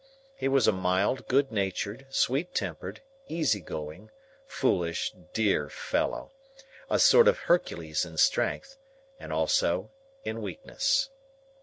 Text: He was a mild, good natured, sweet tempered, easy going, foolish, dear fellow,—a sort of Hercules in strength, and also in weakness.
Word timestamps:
He 0.35 0.47
was 0.47 0.67
a 0.67 0.71
mild, 0.71 1.27
good 1.27 1.51
natured, 1.51 2.07
sweet 2.09 2.55
tempered, 2.55 3.03
easy 3.27 3.59
going, 3.61 4.09
foolish, 4.47 5.13
dear 5.31 5.69
fellow,—a 5.69 6.97
sort 6.97 7.27
of 7.27 7.37
Hercules 7.41 8.03
in 8.03 8.17
strength, 8.17 8.77
and 9.19 9.31
also 9.31 9.91
in 10.23 10.41
weakness. 10.41 11.11